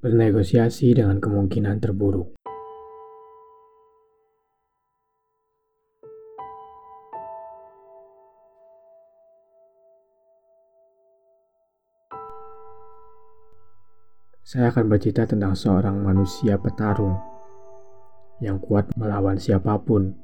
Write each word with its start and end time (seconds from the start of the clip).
Bernegosiasi 0.00 0.96
dengan 0.96 1.20
kemungkinan 1.20 1.76
terburuk. 1.76 2.32
Saya 14.40 14.72
akan 14.72 14.88
bercerita 14.88 15.28
tentang 15.28 15.52
seorang 15.52 16.00
manusia 16.00 16.56
petarung 16.56 17.20
yang 18.40 18.56
kuat 18.56 18.88
melawan 18.96 19.36
siapa 19.36 19.76
pun, 19.84 20.16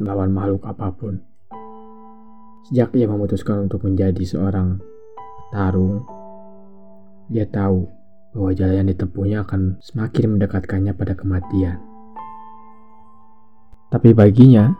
melawan 0.00 0.32
makhluk 0.32 0.64
apa 0.64 0.88
pun. 0.88 1.20
Sejak 2.64 2.96
ia 2.96 3.04
memutuskan 3.04 3.68
untuk 3.68 3.84
menjadi 3.84 4.24
seorang 4.24 4.80
petarung, 5.52 6.00
dia 7.28 7.44
tahu 7.44 8.01
bahwa 8.32 8.50
jalan 8.56 8.84
yang 8.84 8.88
ditempuhnya 8.88 9.44
akan 9.44 9.76
semakin 9.84 10.36
mendekatkannya 10.36 10.92
pada 10.96 11.12
kematian. 11.12 11.76
Tapi 13.92 14.16
baginya, 14.16 14.72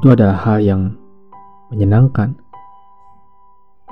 itu 0.00 0.08
adalah 0.08 0.40
hal 0.40 0.64
yang 0.64 0.96
menyenangkan. 1.68 2.32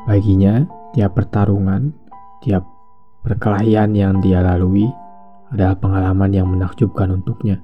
Baginya, 0.08 0.64
tiap 0.96 1.12
pertarungan, 1.12 1.92
tiap 2.40 2.64
perkelahian 3.20 3.92
yang 3.92 4.24
dia 4.24 4.40
lalui 4.40 4.88
adalah 5.52 5.76
pengalaman 5.76 6.32
yang 6.32 6.48
menakjubkan 6.48 7.12
untuknya. 7.20 7.60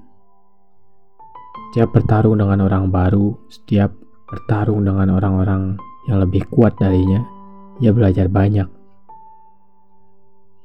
Setiap 1.73 1.97
bertarung 1.97 2.37
dengan 2.37 2.61
orang 2.69 2.93
baru, 2.93 3.33
setiap 3.49 3.97
bertarung 4.29 4.85
dengan 4.85 5.17
orang-orang 5.17 5.81
yang 6.05 6.21
lebih 6.21 6.45
kuat 6.53 6.77
darinya, 6.77 7.25
ia 7.81 7.89
belajar 7.89 8.29
banyak 8.29 8.82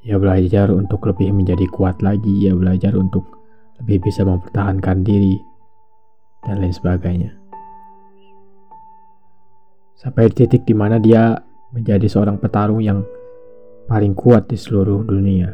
ia 0.08 0.16
belajar 0.16 0.72
untuk 0.72 1.04
lebih 1.04 1.36
menjadi 1.36 1.68
kuat 1.68 2.00
lagi, 2.00 2.48
ia 2.48 2.56
belajar 2.56 2.96
untuk 2.96 3.28
lebih 3.76 4.08
bisa 4.08 4.24
mempertahankan 4.24 5.04
diri, 5.04 5.36
dan 6.48 6.64
lain 6.64 6.72
sebagainya. 6.72 7.36
Sampai 10.00 10.32
di 10.32 10.46
titik 10.46 10.64
di 10.64 10.72
mana 10.72 10.96
dia 10.96 11.36
menjadi 11.76 12.08
seorang 12.08 12.40
petarung 12.40 12.80
yang 12.80 13.04
paling 13.84 14.16
kuat 14.16 14.48
di 14.48 14.56
seluruh 14.56 15.04
dunia. 15.04 15.52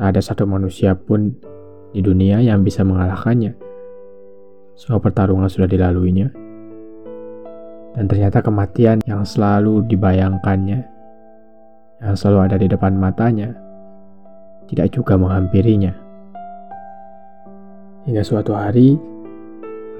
Tak 0.00 0.16
ada 0.16 0.20
satu 0.24 0.48
manusia 0.48 0.96
pun 0.96 1.36
di 1.92 2.00
dunia 2.00 2.40
yang 2.40 2.64
bisa 2.64 2.86
mengalahkannya. 2.88 3.52
Semua 4.80 4.98
pertarungan 4.98 5.46
sudah 5.46 5.68
dilaluinya. 5.68 6.32
Dan 7.94 8.10
ternyata 8.10 8.42
kematian 8.42 9.04
yang 9.06 9.22
selalu 9.22 9.86
dibayangkannya, 9.86 10.80
yang 12.02 12.14
selalu 12.18 12.38
ada 12.42 12.56
di 12.58 12.66
depan 12.66 12.98
matanya, 12.98 13.54
tidak 14.68 14.96
juga 14.96 15.20
menghampirinya. 15.20 15.92
Hingga 18.04 18.22
suatu 18.24 18.52
hari, 18.52 18.96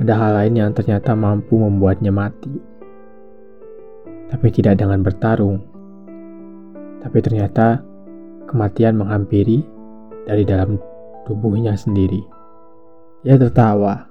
ada 0.00 0.12
hal 0.16 0.32
lain 0.36 0.54
yang 0.60 0.70
ternyata 0.76 1.16
mampu 1.16 1.56
membuatnya 1.56 2.12
mati. 2.12 2.52
Tapi 4.28 4.46
tidak 4.52 4.80
dengan 4.80 5.00
bertarung. 5.00 5.62
Tapi 7.00 7.18
ternyata 7.20 7.80
kematian 8.48 9.00
menghampiri 9.00 9.64
dari 10.24 10.44
dalam 10.44 10.80
tubuhnya 11.28 11.76
sendiri. 11.76 12.20
Ia 13.24 13.40
tertawa. 13.40 14.04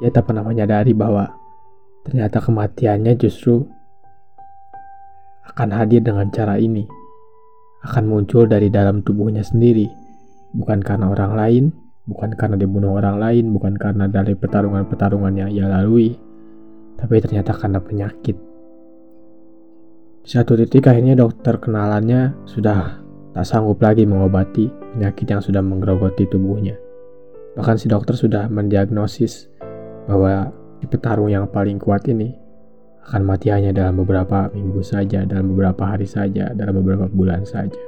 Ia 0.00 0.08
tak 0.12 0.28
pernah 0.28 0.44
menyadari 0.44 0.92
bahwa 0.92 1.28
ternyata 2.04 2.40
kematiannya 2.40 3.16
justru 3.16 3.64
akan 5.48 5.68
hadir 5.72 6.00
dengan 6.00 6.28
cara 6.32 6.56
ini 6.56 7.03
akan 7.84 8.04
muncul 8.08 8.48
dari 8.48 8.72
dalam 8.72 9.04
tubuhnya 9.04 9.44
sendiri, 9.44 9.84
bukan 10.56 10.80
karena 10.80 11.12
orang 11.12 11.32
lain, 11.36 11.64
bukan 12.08 12.32
karena 12.32 12.56
dibunuh 12.56 12.96
orang 12.96 13.20
lain, 13.20 13.52
bukan 13.52 13.76
karena 13.76 14.08
dari 14.08 14.32
pertarungan-pertarungan 14.32 15.34
yang 15.36 15.50
ia 15.52 15.68
lalui, 15.68 16.16
tapi 16.96 17.20
ternyata 17.20 17.52
karena 17.52 17.80
penyakit. 17.84 18.36
Di 20.24 20.28
satu 20.32 20.56
titik 20.56 20.88
akhirnya 20.88 21.12
dokter 21.12 21.60
kenalannya 21.60 22.32
sudah 22.48 23.04
tak 23.36 23.44
sanggup 23.44 23.76
lagi 23.84 24.08
mengobati 24.08 24.72
penyakit 24.96 25.26
yang 25.28 25.44
sudah 25.44 25.60
menggerogoti 25.60 26.24
tubuhnya. 26.24 26.80
Bahkan 27.60 27.76
si 27.76 27.92
dokter 27.92 28.16
sudah 28.16 28.48
mendiagnosis 28.48 29.52
bahwa 30.08 30.48
si 30.80 30.88
petarung 30.88 31.28
yang 31.28 31.44
paling 31.52 31.76
kuat 31.76 32.08
ini 32.08 32.32
akan 33.04 33.22
mati 33.28 33.52
hanya 33.52 33.70
dalam 33.76 34.00
beberapa 34.00 34.48
minggu 34.56 34.80
saja, 34.80 35.28
dalam 35.28 35.52
beberapa 35.52 35.84
hari 35.84 36.08
saja, 36.08 36.56
dalam 36.56 36.80
beberapa 36.80 37.04
bulan 37.12 37.44
saja. 37.44 37.80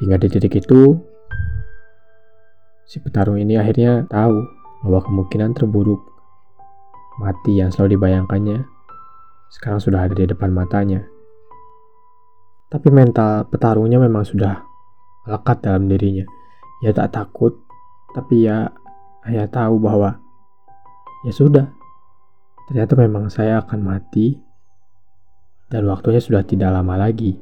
Hingga 0.00 0.16
di 0.18 0.28
titik 0.32 0.56
itu, 0.56 0.96
si 2.88 2.96
petarung 2.98 3.36
ini 3.36 3.60
akhirnya 3.60 4.08
tahu 4.08 4.40
bahwa 4.82 5.00
kemungkinan 5.04 5.52
terburuk 5.52 6.00
mati 7.20 7.60
yang 7.60 7.68
selalu 7.68 8.00
dibayangkannya 8.00 8.64
sekarang 9.52 9.84
sudah 9.84 10.08
ada 10.08 10.16
di 10.16 10.24
depan 10.24 10.48
matanya. 10.48 11.04
Tapi 12.72 12.88
mental 12.88 13.52
petarungnya 13.52 14.00
memang 14.00 14.24
sudah 14.24 14.64
melekat 15.28 15.60
dalam 15.60 15.92
dirinya. 15.92 16.24
Ia 16.80 16.96
tak 16.96 17.12
takut, 17.12 17.52
tapi 18.16 18.48
ia 18.48 18.72
hanya 19.28 19.44
tahu 19.52 19.76
bahwa 19.76 20.21
Ya 21.22 21.30
sudah, 21.30 21.70
ternyata 22.66 22.98
memang 22.98 23.30
saya 23.30 23.62
akan 23.62 23.78
mati 23.78 24.34
dan 25.70 25.86
waktunya 25.86 26.18
sudah 26.18 26.42
tidak 26.42 26.74
lama 26.74 26.98
lagi. 26.98 27.38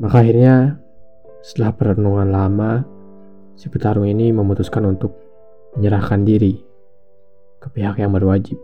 Maka 0.00 0.24
akhirnya 0.24 0.80
setelah 1.44 1.76
perenungan 1.76 2.28
lama, 2.32 2.84
si 3.56 3.68
petarung 3.68 4.08
ini 4.08 4.32
memutuskan 4.32 4.84
untuk 4.88 5.12
menyerahkan 5.76 6.24
diri 6.24 6.56
ke 7.60 7.68
pihak 7.68 8.00
yang 8.00 8.16
berwajib. 8.16 8.56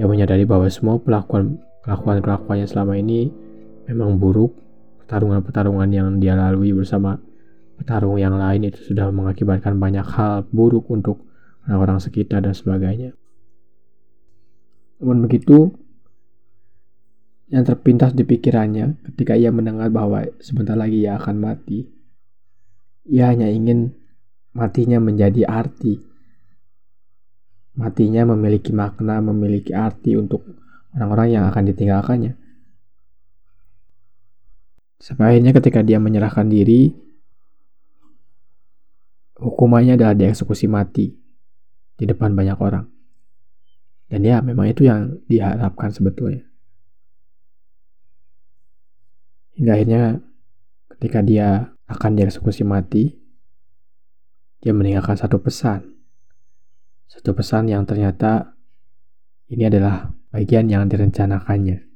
Ia 0.00 0.08
menyadari 0.08 0.48
bahwa 0.48 0.68
semua 0.72 0.96
pelakuan 0.96 1.60
kelakuan-kelakuannya 1.84 2.64
selama 2.68 2.96
ini 2.96 3.28
memang 3.84 4.16
buruk, 4.16 4.56
pertarungan-pertarungan 5.04 5.88
yang 5.92 6.08
dia 6.20 6.32
lalui 6.36 6.72
bersama 6.72 7.20
petarung 7.76 8.16
yang 8.16 8.34
lain 8.34 8.72
itu 8.72 8.92
sudah 8.92 9.12
mengakibatkan 9.12 9.76
banyak 9.76 10.04
hal 10.04 10.48
buruk 10.48 10.88
untuk 10.88 11.22
orang-orang 11.68 12.00
sekitar 12.00 12.40
dan 12.42 12.56
sebagainya. 12.56 13.12
Namun 14.98 15.28
begitu, 15.28 15.76
yang 17.52 17.62
terpintas 17.62 18.16
di 18.16 18.26
pikirannya 18.26 18.98
ketika 19.12 19.38
ia 19.38 19.54
mendengar 19.54 19.92
bahwa 19.92 20.26
sebentar 20.42 20.74
lagi 20.74 21.04
ia 21.04 21.14
akan 21.20 21.36
mati, 21.38 21.86
ia 23.06 23.30
hanya 23.30 23.46
ingin 23.46 23.94
matinya 24.50 24.98
menjadi 24.98 25.46
arti. 25.46 26.00
Matinya 27.76 28.24
memiliki 28.32 28.72
makna, 28.72 29.20
memiliki 29.20 29.76
arti 29.76 30.16
untuk 30.16 30.42
orang-orang 30.96 31.28
yang 31.28 31.44
akan 31.44 31.64
ditinggalkannya. 31.70 32.32
Sampai 34.96 35.36
akhirnya 35.36 35.52
ketika 35.52 35.84
dia 35.84 36.00
menyerahkan 36.00 36.48
diri, 36.48 37.05
hukumannya 39.36 40.00
adalah 40.00 40.16
dieksekusi 40.16 40.66
mati 40.68 41.12
di 41.96 42.04
depan 42.04 42.32
banyak 42.32 42.58
orang. 42.60 42.86
Dan 44.06 44.22
ya, 44.22 44.38
memang 44.40 44.70
itu 44.70 44.86
yang 44.86 45.18
diharapkan 45.26 45.90
sebetulnya. 45.90 46.46
Hingga 49.56 49.72
akhirnya 49.72 50.02
ketika 50.96 51.24
dia 51.24 51.48
akan 51.88 52.12
dieksekusi 52.14 52.62
mati, 52.62 53.16
dia 54.60 54.72
meninggalkan 54.76 55.16
satu 55.16 55.40
pesan. 55.40 55.96
Satu 57.06 57.32
pesan 57.32 57.70
yang 57.70 57.86
ternyata 57.86 58.56
ini 59.48 59.66
adalah 59.66 60.10
bagian 60.34 60.66
yang 60.68 60.84
direncanakannya. 60.90 61.86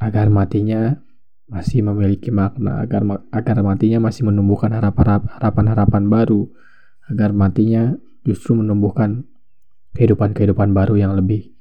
Agar 0.00 0.30
matinya 0.30 1.04
masih 1.44 1.84
memiliki 1.84 2.32
makna 2.32 2.80
agar 2.80 3.04
agar 3.28 3.56
matinya 3.60 4.08
masih 4.08 4.24
menumbuhkan 4.24 4.72
harapan-harapan 4.72 6.04
baru. 6.08 6.48
Agar 7.04 7.36
matinya 7.36 7.92
justru 8.24 8.56
menumbuhkan 8.56 9.28
kehidupan-kehidupan 9.92 10.72
baru 10.72 10.96
yang 10.96 11.12
lebih 11.12 11.52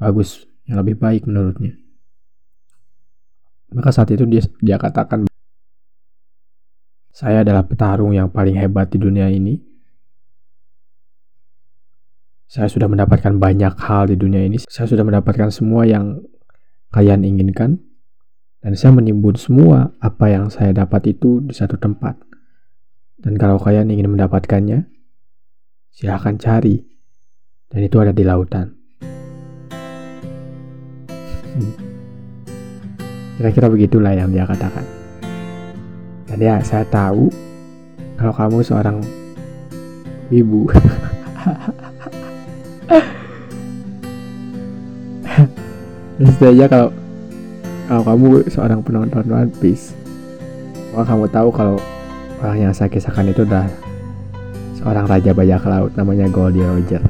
bagus 0.00 0.48
yang 0.64 0.80
lebih 0.80 0.96
baik 0.96 1.28
menurutnya. 1.28 1.76
Maka 3.76 3.92
saat 3.92 4.08
itu 4.14 4.24
dia 4.24 4.42
dia 4.64 4.80
katakan 4.80 5.28
saya 7.14 7.46
adalah 7.46 7.62
petarung 7.62 8.10
yang 8.10 8.32
paling 8.32 8.58
hebat 8.58 8.90
di 8.90 8.98
dunia 8.98 9.30
ini. 9.30 9.60
Saya 12.50 12.70
sudah 12.70 12.86
mendapatkan 12.86 13.34
banyak 13.38 13.74
hal 13.78 14.10
di 14.10 14.16
dunia 14.18 14.42
ini. 14.46 14.62
Saya 14.66 14.86
sudah 14.86 15.02
mendapatkan 15.06 15.50
semua 15.50 15.86
yang 15.86 16.22
kalian 16.94 17.26
inginkan 17.26 17.82
dan 18.64 18.72
saya 18.80 18.96
menimbun 18.96 19.36
semua 19.36 19.92
apa 20.00 20.32
yang 20.32 20.48
saya 20.48 20.72
dapat 20.72 21.12
itu 21.12 21.44
di 21.44 21.52
satu 21.52 21.76
tempat. 21.76 22.16
Dan 23.20 23.36
kalau 23.36 23.60
kalian 23.60 23.92
ingin 23.92 24.08
mendapatkannya, 24.08 24.88
silahkan 25.92 26.40
cari. 26.40 26.80
Dan 27.68 27.84
itu 27.84 28.00
ada 28.00 28.16
di 28.16 28.24
lautan. 28.24 28.72
Hmm. 31.52 31.74
Kira-kira 33.36 33.68
begitulah 33.68 34.16
yang 34.16 34.32
dia 34.32 34.48
katakan. 34.48 34.88
Dan 36.24 36.40
ya, 36.40 36.56
saya 36.64 36.88
tahu 36.88 37.28
kalau 38.16 38.32
kamu 38.32 38.64
seorang 38.64 38.96
ibu. 40.32 40.72
aja 46.44 46.64
kalau 46.70 47.03
kalau 47.84 48.00
kamu 48.00 48.48
seorang 48.48 48.80
penonton 48.80 49.28
One 49.28 49.52
Piece, 49.60 49.92
maka 50.96 51.12
kamu 51.12 51.28
tahu 51.28 51.52
kalau 51.52 51.76
orang 52.40 52.64
yang 52.68 52.72
saya 52.72 52.88
kisahkan 52.88 53.28
itu 53.28 53.44
adalah 53.44 53.68
seorang 54.80 55.04
raja 55.04 55.36
bajak 55.36 55.60
laut 55.68 55.92
namanya 55.92 56.24
Goldie 56.32 56.64
Roger. 56.64 57.04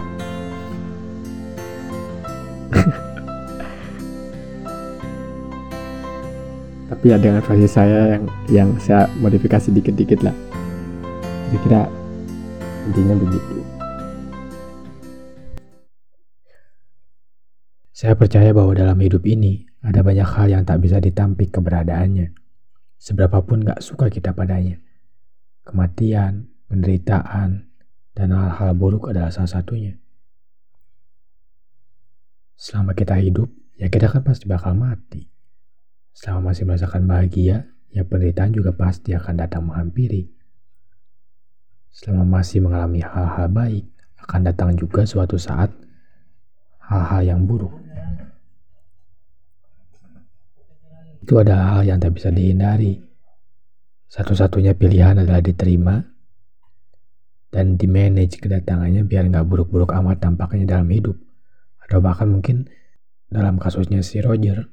Tapi 6.90 7.04
ya 7.06 7.22
dengan 7.22 7.38
versi 7.46 7.70
saya 7.70 8.18
yang 8.18 8.26
yang 8.50 8.74
saya 8.82 9.06
modifikasi 9.22 9.70
dikit-dikit 9.70 10.26
lah. 10.26 10.34
Kira-kira 11.54 11.86
intinya 12.90 13.14
begitu. 13.14 13.62
Saya 18.04 18.20
percaya 18.20 18.52
bahwa 18.52 18.76
dalam 18.76 19.00
hidup 19.00 19.24
ini 19.24 19.64
ada 19.80 20.04
banyak 20.04 20.28
hal 20.28 20.52
yang 20.52 20.60
tak 20.68 20.84
bisa 20.84 21.00
ditampik 21.00 21.48
keberadaannya. 21.56 22.36
Seberapapun 23.00 23.64
gak 23.64 23.80
suka 23.80 24.12
kita 24.12 24.36
padanya. 24.36 24.76
Kematian, 25.64 26.52
penderitaan, 26.68 27.64
dan 28.12 28.28
hal-hal 28.28 28.76
buruk 28.76 29.08
adalah 29.08 29.32
salah 29.32 29.48
satunya. 29.48 29.96
Selama 32.60 32.92
kita 32.92 33.16
hidup, 33.16 33.48
ya 33.80 33.88
kita 33.88 34.12
kan 34.12 34.20
pasti 34.20 34.52
bakal 34.52 34.76
mati. 34.76 35.24
Selama 36.12 36.52
masih 36.52 36.68
merasakan 36.68 37.08
bahagia, 37.08 37.72
ya 37.88 38.04
penderitaan 38.04 38.52
juga 38.52 38.76
pasti 38.76 39.16
akan 39.16 39.32
datang 39.32 39.64
menghampiri. 39.64 40.28
Selama 41.88 42.36
masih 42.36 42.60
mengalami 42.60 43.00
hal-hal 43.00 43.48
baik, 43.48 43.88
akan 44.20 44.40
datang 44.44 44.76
juga 44.76 45.08
suatu 45.08 45.40
saat 45.40 45.72
hal-hal 46.88 47.22
yang 47.24 47.40
buruk. 47.48 47.72
Itu 51.24 51.40
adalah 51.40 51.80
hal 51.80 51.88
yang 51.88 51.98
tak 52.00 52.20
bisa 52.20 52.28
dihindari. 52.28 53.00
Satu-satunya 54.12 54.76
pilihan 54.76 55.18
adalah 55.24 55.40
diterima 55.40 55.96
dan 57.48 57.80
di 57.80 57.88
manage 57.88 58.42
kedatangannya 58.42 59.08
biar 59.08 59.32
nggak 59.32 59.46
buruk-buruk 59.48 59.94
amat 59.96 60.20
dampaknya 60.20 60.76
dalam 60.76 60.90
hidup. 60.92 61.16
Atau 61.80 62.04
bahkan 62.04 62.28
mungkin 62.28 62.68
dalam 63.32 63.56
kasusnya 63.56 64.04
si 64.04 64.20
Roger, 64.20 64.68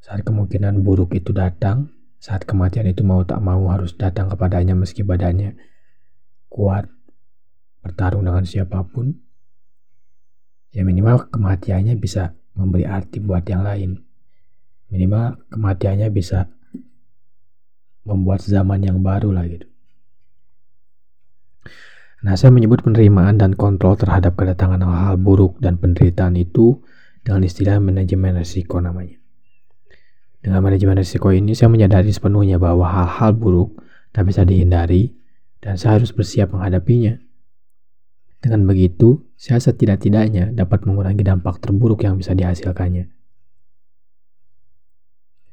saat 0.00 0.24
kemungkinan 0.24 0.80
buruk 0.80 1.12
itu 1.18 1.34
datang, 1.34 1.92
saat 2.20 2.48
kematian 2.48 2.88
itu 2.88 3.04
mau 3.04 3.26
tak 3.26 3.42
mau 3.42 3.68
harus 3.68 3.96
datang 3.98 4.32
kepadanya 4.32 4.72
meski 4.72 5.04
badannya 5.04 5.56
kuat, 6.50 6.90
bertarung 7.80 8.26
dengan 8.26 8.42
siapa 8.44 8.82
pun, 8.84 9.14
ya 10.70 10.82
minimal 10.86 11.30
kematiannya 11.30 11.98
bisa 11.98 12.34
memberi 12.54 12.86
arti 12.86 13.18
buat 13.18 13.46
yang 13.46 13.62
lain 13.62 13.98
minimal 14.90 15.38
kematiannya 15.48 16.10
bisa 16.10 16.50
membuat 18.04 18.42
zaman 18.42 18.82
yang 18.82 18.98
baru 19.00 19.30
lah 19.30 19.46
gitu. 19.46 19.70
Nah, 22.20 22.36
saya 22.36 22.52
menyebut 22.52 22.84
penerimaan 22.84 23.40
dan 23.40 23.56
kontrol 23.56 23.96
terhadap 23.96 24.36
kedatangan 24.36 24.84
hal-hal 24.84 25.16
buruk 25.16 25.56
dan 25.56 25.80
penderitaan 25.80 26.36
itu 26.36 26.76
dengan 27.24 27.48
istilah 27.48 27.80
manajemen 27.80 28.36
risiko 28.36 28.76
namanya. 28.76 29.16
Dengan 30.44 30.60
manajemen 30.60 31.00
risiko 31.00 31.32
ini, 31.32 31.56
saya 31.56 31.72
menyadari 31.72 32.12
sepenuhnya 32.12 32.60
bahwa 32.60 32.84
hal-hal 32.92 33.32
buruk 33.32 33.80
tak 34.12 34.28
bisa 34.28 34.44
dihindari 34.44 35.16
dan 35.64 35.80
saya 35.80 35.96
harus 35.96 36.12
bersiap 36.12 36.52
menghadapinya. 36.52 37.16
Dengan 38.40 38.64
begitu, 38.64 39.20
saya 39.36 39.60
setidak-tidaknya 39.60 40.56
dapat 40.56 40.88
mengurangi 40.88 41.20
dampak 41.20 41.60
terburuk 41.60 42.00
yang 42.00 42.16
bisa 42.16 42.32
dihasilkannya. 42.32 43.12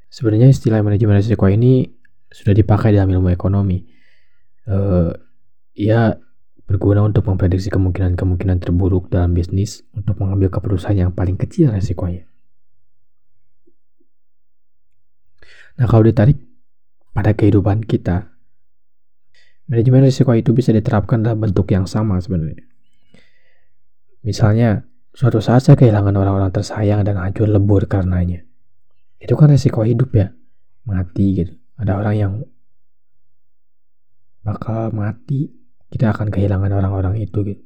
Sebenarnya 0.07 0.48
istilah 0.48 0.80
manajemen 0.80 1.19
risiko 1.19 1.51
ini 1.51 1.84
sudah 2.31 2.56
dipakai 2.56 2.95
dalam 2.95 3.12
ilmu 3.12 3.28
ekonomi. 3.28 3.84
Uh, 4.63 5.12
ia 5.75 6.16
berguna 6.68 7.04
untuk 7.04 7.28
memprediksi 7.28 7.68
kemungkinan-kemungkinan 7.72 8.63
terburuk 8.63 9.12
dalam 9.12 9.36
bisnis 9.36 9.84
untuk 9.92 10.19
mengambil 10.19 10.48
keputusan 10.48 11.00
yang 11.00 11.12
paling 11.12 11.36
kecil 11.36 11.75
risikonya. 11.75 12.24
Nah, 15.78 15.86
kalau 15.86 16.07
ditarik 16.07 16.39
pada 17.12 17.36
kehidupan 17.36 17.84
kita, 17.84 18.31
manajemen 19.68 20.07
risiko 20.07 20.31
itu 20.34 20.56
bisa 20.56 20.72
diterapkan 20.72 21.24
dalam 21.24 21.44
bentuk 21.44 21.68
yang 21.72 21.84
sama 21.84 22.19
sebenarnya. 22.19 22.76
Misalnya, 24.27 24.83
suatu 25.15 25.39
saat 25.39 25.63
saya 25.63 25.79
kehilangan 25.79 26.12
orang-orang 26.12 26.51
tersayang 26.51 27.07
dan 27.07 27.15
hancur 27.15 27.47
lebur 27.47 27.88
karenanya. 27.88 28.44
Itu 29.24 29.39
kan 29.39 29.47
resiko 29.47 29.88
hidup 29.88 30.12
ya 30.12 30.35
mati 30.83 31.27
gitu. 31.39 31.53
Ada 31.79 31.95
orang 31.95 32.15
yang 32.19 32.33
bakal 34.44 34.91
mati 34.91 35.51
kita 35.88 36.12
akan 36.12 36.27
kehilangan 36.27 36.71
orang-orang 36.75 37.24
itu 37.24 37.39
gitu. 37.47 37.63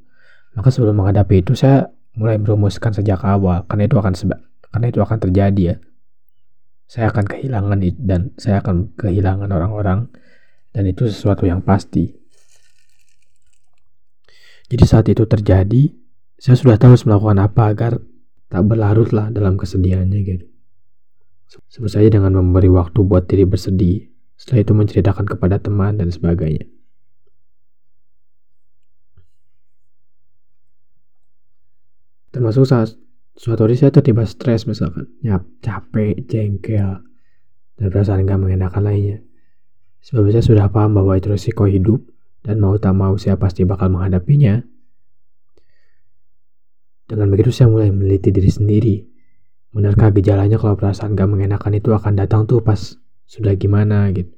Maka 0.54 0.68
sebelum 0.70 1.02
menghadapi 1.02 1.42
itu 1.42 1.58
saya 1.58 1.90
mulai 2.14 2.36
merumuskan 2.36 2.92
sejak 2.92 3.24
awal 3.24 3.64
karena 3.66 3.88
itu 3.88 3.96
akan 3.96 4.12
seba 4.12 4.36
karena 4.68 4.86
itu 4.92 5.00
akan 5.00 5.18
terjadi 5.18 5.62
ya. 5.62 5.76
Saya 6.86 7.08
akan 7.08 7.24
kehilangan 7.24 7.78
dan 8.04 8.36
saya 8.36 8.60
akan 8.60 8.92
kehilangan 9.00 9.48
orang-orang 9.48 10.12
dan 10.76 10.84
itu 10.84 11.08
sesuatu 11.08 11.48
yang 11.48 11.64
pasti. 11.64 12.12
Jadi 14.68 14.84
saat 14.88 15.08
itu 15.08 15.24
terjadi 15.24 16.01
saya 16.42 16.58
sudah 16.58 16.74
tahu 16.74 16.98
harus 16.98 17.06
melakukan 17.06 17.38
apa 17.38 17.62
agar 17.70 17.92
tak 18.50 18.62
berlarut 18.66 19.14
lah 19.14 19.30
dalam 19.30 19.54
kesedihannya 19.54 20.20
gitu 20.26 20.52
Sebut 21.68 21.90
saja 21.92 22.08
dengan 22.08 22.32
memberi 22.32 22.72
waktu 22.72 23.04
buat 23.04 23.28
diri 23.28 23.44
bersedih, 23.44 24.08
setelah 24.40 24.64
itu 24.64 24.72
menceritakan 24.72 25.28
kepada 25.28 25.60
teman 25.60 26.00
dan 26.00 26.08
sebagainya. 26.08 26.64
Termasuk 32.32 32.64
saat 32.64 32.96
suatu 33.36 33.68
hari 33.68 33.76
saya 33.76 33.92
tiba 33.92 34.24
stres 34.24 34.64
misalkan, 34.64 35.12
nyap, 35.20 35.44
capek, 35.60 36.24
jengkel, 36.24 37.04
dan 37.76 37.86
perasaan 37.92 38.24
gak 38.24 38.40
mengenakan 38.40 38.88
lainnya. 38.88 39.18
Sebab 40.00 40.32
saya 40.32 40.40
sudah 40.40 40.66
paham 40.72 40.96
bahwa 40.96 41.20
itu 41.20 41.28
risiko 41.28 41.68
hidup 41.68 42.00
dan 42.40 42.56
mau 42.64 42.80
tak 42.80 42.96
mau 42.96 43.20
saya 43.20 43.36
pasti 43.36 43.68
bakal 43.68 43.92
menghadapinya. 43.92 44.64
Dengan 47.12 47.28
begitu 47.28 47.52
saya 47.52 47.68
mulai 47.68 47.92
meneliti 47.92 48.32
diri 48.32 48.48
sendiri 48.48 48.96
Benarkah 49.72 50.12
gejalanya 50.12 50.60
kalau 50.60 50.76
perasaan 50.76 51.16
gak 51.16 51.32
mengenakan 51.32 51.72
itu 51.72 51.96
akan 51.96 52.12
datang 52.12 52.44
tuh 52.44 52.60
pas 52.60 52.76
sudah 53.24 53.56
gimana 53.56 54.12
gitu. 54.12 54.28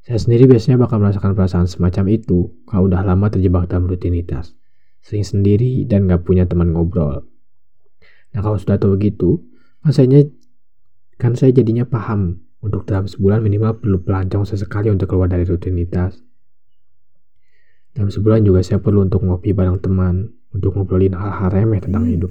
Saya 0.00 0.16
sendiri 0.16 0.48
biasanya 0.48 0.80
bakal 0.80 1.04
merasakan 1.04 1.36
perasaan 1.36 1.68
semacam 1.68 2.08
itu 2.08 2.48
kalau 2.64 2.88
udah 2.88 3.04
lama 3.04 3.28
terjebak 3.28 3.68
dalam 3.68 3.84
rutinitas. 3.84 4.56
Sering 5.04 5.20
sendiri 5.20 5.84
dan 5.84 6.08
gak 6.08 6.24
punya 6.24 6.48
teman 6.48 6.72
ngobrol. 6.72 7.28
Nah 8.32 8.40
kalau 8.40 8.56
sudah 8.56 8.80
tahu 8.80 8.96
begitu, 8.96 9.44
rasanya 9.84 10.24
kan 11.20 11.36
saya 11.36 11.52
jadinya 11.52 11.84
paham 11.84 12.40
untuk 12.64 12.88
dalam 12.88 13.04
sebulan 13.04 13.44
minimal 13.44 13.84
perlu 13.84 14.00
pelancong 14.00 14.48
sesekali 14.48 14.88
untuk 14.88 15.12
keluar 15.12 15.28
dari 15.28 15.44
rutinitas. 15.44 16.24
Dalam 17.92 18.08
sebulan 18.08 18.48
juga 18.48 18.64
saya 18.64 18.80
perlu 18.80 19.04
untuk 19.04 19.28
ngopi 19.28 19.52
bareng 19.52 19.76
teman, 19.84 20.32
untuk 20.54 20.78
ngobrolin 20.78 21.18
hal-hal 21.18 21.50
remeh 21.50 21.82
tentang 21.82 22.06
hidup. 22.06 22.30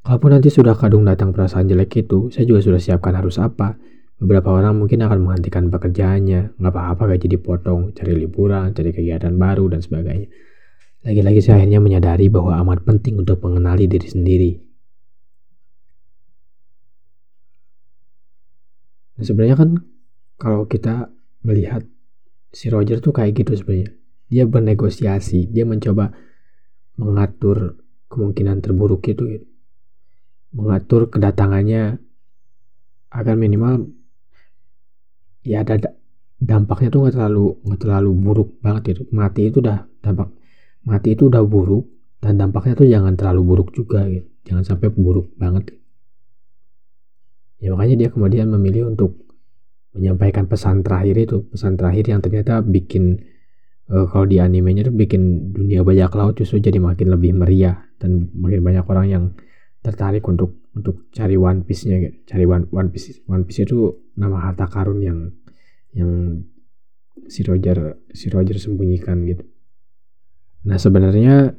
Kalaupun 0.00 0.30
nanti 0.32 0.48
sudah 0.48 0.72
kadung 0.78 1.04
datang 1.04 1.36
perasaan 1.36 1.68
jelek 1.68 2.06
itu, 2.06 2.32
saya 2.32 2.48
juga 2.48 2.64
sudah 2.64 2.80
siapkan 2.80 3.12
harus 3.12 3.36
apa. 3.36 3.76
Beberapa 4.16 4.48
orang 4.48 4.80
mungkin 4.80 5.04
akan 5.04 5.18
menghentikan 5.28 5.68
pekerjaannya, 5.68 6.56
nggak 6.56 6.72
apa-apa 6.72 7.12
gaji 7.12 7.36
dipotong, 7.36 7.92
cari 7.92 8.16
liburan, 8.16 8.72
cari 8.72 8.96
kegiatan 8.96 9.34
baru, 9.36 9.68
dan 9.76 9.84
sebagainya. 9.84 10.32
Lagi-lagi 11.04 11.44
saya 11.44 11.60
akhirnya 11.60 11.84
menyadari 11.84 12.32
bahwa 12.32 12.56
amat 12.64 12.86
penting 12.86 13.20
untuk 13.20 13.44
mengenali 13.44 13.84
diri 13.84 14.08
sendiri. 14.08 14.50
Nah, 19.20 19.24
sebenarnya 19.26 19.56
kan 19.58 19.70
kalau 20.40 20.64
kita 20.70 21.12
melihat 21.44 21.84
si 22.54 22.72
Roger 22.72 23.04
tuh 23.04 23.12
kayak 23.12 23.36
gitu 23.42 23.52
sebenarnya. 23.58 23.92
Dia 24.26 24.42
bernegosiasi, 24.48 25.52
dia 25.52 25.62
mencoba 25.62 26.10
mengatur 26.96 27.80
kemungkinan 28.08 28.64
terburuk 28.64 29.04
itu 29.08 29.22
gitu. 29.28 29.46
Mengatur 30.56 31.12
kedatangannya 31.12 32.00
agar 33.12 33.34
minimal 33.36 33.88
ya 35.46 35.62
ada 35.62 35.78
dampaknya 36.36 36.88
tuh 36.92 37.00
nggak 37.06 37.14
terlalu 37.16 37.44
nggak 37.64 37.80
terlalu 37.80 38.10
buruk 38.12 38.48
banget 38.60 38.82
itu 38.96 39.02
mati 39.14 39.48
itu 39.48 39.62
udah 39.62 39.88
dampak 40.04 40.28
mati 40.84 41.08
itu 41.16 41.32
udah 41.32 41.42
buruk 41.46 41.84
dan 42.20 42.40
dampaknya 42.40 42.74
tuh 42.74 42.88
jangan 42.88 43.14
terlalu 43.14 43.40
buruk 43.44 43.68
juga 43.76 44.04
gitu. 44.08 44.26
Jangan 44.46 44.64
sampai 44.64 44.88
buruk 44.94 45.34
banget. 45.36 45.74
Ya 47.58 47.72
makanya 47.72 48.06
dia 48.06 48.08
kemudian 48.12 48.46
memilih 48.52 48.92
untuk 48.92 49.16
menyampaikan 49.96 50.44
pesan 50.44 50.84
terakhir 50.84 51.16
itu 51.16 51.36
pesan 51.48 51.80
terakhir 51.80 52.12
yang 52.12 52.20
ternyata 52.20 52.60
bikin 52.60 53.24
uh, 53.90 54.06
kalau 54.10 54.26
di 54.26 54.42
animenya 54.42 54.86
itu 54.88 54.92
bikin 54.94 55.52
dunia 55.54 55.82
bajak 55.86 56.14
laut 56.18 56.34
justru 56.38 56.62
jadi 56.62 56.78
makin 56.78 57.12
lebih 57.12 57.36
meriah 57.36 57.86
dan 57.98 58.30
makin 58.34 58.60
banyak 58.62 58.84
orang 58.86 59.06
yang 59.06 59.24
tertarik 59.82 60.26
untuk 60.26 60.66
untuk 60.76 61.08
cari 61.14 61.38
One 61.38 61.64
Piece-nya 61.64 61.96
gitu. 62.02 62.16
cari 62.28 62.44
One, 62.44 62.66
One 62.74 62.90
Piece 62.92 63.22
One 63.30 63.46
Piece 63.46 63.64
itu 63.64 64.10
nama 64.18 64.42
harta 64.42 64.66
karun 64.68 65.00
yang 65.00 65.18
yang 65.96 66.42
si 67.30 67.40
Roger 67.46 67.96
si 68.12 68.28
Roger 68.28 68.58
sembunyikan 68.60 69.24
gitu. 69.24 69.44
Nah 70.66 70.76
sebenarnya 70.76 71.54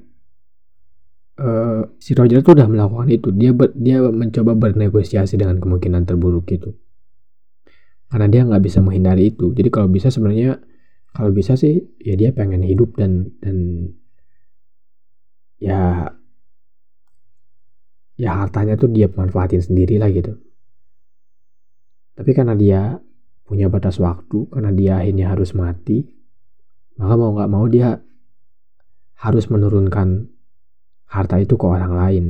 uh, 1.40 1.82
si 1.98 2.12
Roger 2.14 2.44
tuh 2.44 2.54
udah 2.54 2.68
melakukan 2.70 3.08
itu. 3.10 3.30
Dia 3.34 3.56
ber, 3.56 3.74
dia 3.74 4.04
mencoba 4.04 4.54
bernegosiasi 4.54 5.40
dengan 5.40 5.58
kemungkinan 5.58 6.04
terburuk 6.06 6.46
itu. 6.52 6.76
Karena 8.08 8.28
dia 8.30 8.42
nggak 8.46 8.64
bisa 8.64 8.80
menghindari 8.84 9.34
itu. 9.34 9.52
Jadi 9.52 9.68
kalau 9.72 9.88
bisa 9.90 10.12
sebenarnya 10.12 10.62
kalau 11.18 11.34
bisa 11.34 11.58
sih 11.58 11.82
ya 11.98 12.14
dia 12.14 12.30
pengen 12.30 12.62
hidup 12.62 12.94
dan 12.94 13.34
dan 13.42 13.90
ya 15.58 16.14
ya 18.22 18.32
hartanya 18.46 18.78
tuh 18.78 18.94
dia 18.94 19.10
manfaatin 19.10 19.66
sendiri 19.66 19.98
lah 19.98 20.14
gitu 20.14 20.38
tapi 22.14 22.38
karena 22.38 22.54
dia 22.54 23.02
punya 23.50 23.66
batas 23.66 23.98
waktu 23.98 24.46
karena 24.54 24.70
dia 24.70 24.94
akhirnya 25.02 25.34
harus 25.34 25.58
mati 25.58 26.06
maka 27.02 27.14
mau 27.18 27.34
nggak 27.34 27.50
mau 27.50 27.66
dia 27.66 27.98
harus 29.18 29.50
menurunkan 29.50 30.30
harta 31.10 31.42
itu 31.42 31.58
ke 31.58 31.66
orang 31.66 31.94
lain 31.98 32.26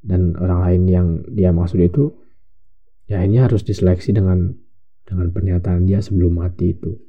dan 0.00 0.32
orang 0.40 0.60
lain 0.64 0.82
yang 0.88 1.08
dia 1.28 1.52
maksud 1.52 1.76
itu 1.84 2.16
ya 3.04 3.20
akhirnya 3.20 3.48
harus 3.52 3.64
diseleksi 3.68 4.16
dengan 4.16 4.56
dengan 5.08 5.32
pernyataan 5.32 5.88
dia 5.88 6.04
sebelum 6.04 6.36
mati 6.36 6.76
itu. 6.76 7.07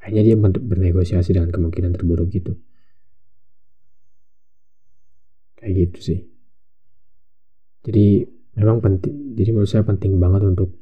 Akhirnya 0.00 0.32
dia 0.32 0.36
bernegosiasi 0.40 1.36
dengan 1.36 1.52
kemungkinan 1.52 1.92
terburuk 1.92 2.32
itu. 2.32 2.56
Kayak 5.60 5.72
gitu 5.76 5.98
sih. 6.00 6.20
Jadi 7.84 8.24
memang 8.56 8.80
penting, 8.80 9.36
jadi 9.36 9.52
menurut 9.52 9.68
saya 9.68 9.84
penting 9.84 10.16
banget 10.16 10.42
untuk 10.44 10.72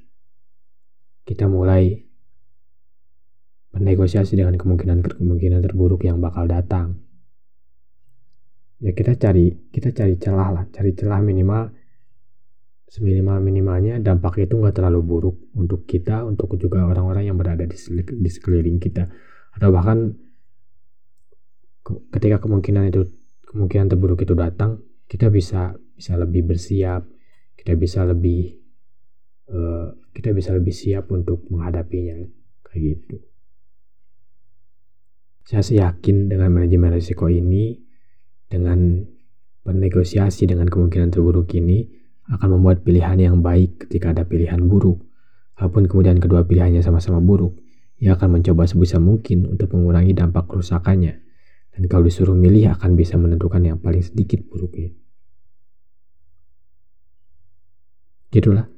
kita 1.27 1.51
mulai 1.51 2.09
bernegosiasi 3.75 4.39
dengan 4.39 4.55
kemungkinan-kemungkinan 4.55 5.61
terburuk 5.67 6.03
yang 6.07 6.23
bakal 6.23 6.47
datang. 6.47 6.99
Ya 8.79 8.95
kita 8.95 9.19
cari, 9.19 9.51
kita 9.75 9.91
cari 9.91 10.15
celah 10.15 10.49
lah, 10.55 10.65
cari 10.71 10.95
celah 10.95 11.19
minimal 11.19 11.75
seminimal 12.89 13.45
minimalnya 13.45 14.01
dampak 14.01 14.49
itu 14.49 14.57
nggak 14.57 14.81
terlalu 14.81 15.01
buruk 15.05 15.37
untuk 15.53 15.85
kita 15.85 16.25
untuk 16.25 16.57
juga 16.57 16.89
orang-orang 16.89 17.29
yang 17.29 17.37
berada 17.37 17.69
di, 17.69 17.77
di 18.01 18.31
sekeliling 18.33 18.81
kita. 18.81 19.07
Atau 19.53 19.69
bahkan 19.69 20.17
ketika 22.13 22.41
kemungkinan 22.41 22.89
itu 22.89 23.09
kemungkinan 23.49 23.93
terburuk 23.93 24.21
itu 24.25 24.33
datang 24.37 24.81
kita 25.09 25.33
bisa 25.33 25.77
bisa 25.97 26.17
lebih 26.21 26.45
bersiap 26.49 27.05
kita 27.57 27.75
bisa 27.75 28.05
lebih 28.05 28.61
uh, 29.53 29.93
kita 30.13 30.33
bisa 30.33 30.53
lebih 30.57 30.73
siap 30.73 31.09
untuk 31.13 31.49
menghadapinya 31.53 32.25
kayak 32.65 32.81
gitu. 32.97 33.17
Saya 35.49 35.65
sih 35.65 35.81
yakin 35.81 36.29
dengan 36.29 36.53
manajemen 36.53 36.93
risiko 36.93 37.33
ini 37.33 37.81
dengan 38.49 39.01
bernegosiasi 39.65 40.49
dengan 40.49 40.69
kemungkinan 40.69 41.13
terburuk 41.13 41.49
ini 41.57 41.89
akan 42.29 42.61
membuat 42.61 42.85
pilihan 42.85 43.17
yang 43.17 43.37
baik 43.41 43.89
ketika 43.89 44.13
ada 44.13 44.25
pilihan 44.29 44.61
buruk. 44.69 45.01
Walaupun 45.59 45.91
kemudian 45.91 46.23
kedua 46.23 46.45
pilihannya 46.47 46.85
sama-sama 46.85 47.19
buruk, 47.19 47.59
ia 47.99 48.15
akan 48.15 48.39
mencoba 48.39 48.69
sebisa 48.69 49.03
mungkin 49.03 49.49
untuk 49.51 49.75
mengurangi 49.75 50.15
dampak 50.15 50.47
kerusakannya. 50.47 51.19
Dan 51.75 51.83
kalau 51.91 52.07
disuruh 52.07 52.37
milih 52.37 52.71
akan 52.79 52.95
bisa 52.95 53.19
menentukan 53.19 53.63
yang 53.65 53.79
paling 53.81 54.05
sedikit 54.05 54.45
buruknya. 54.47 54.95
Gitulah. 58.31 58.78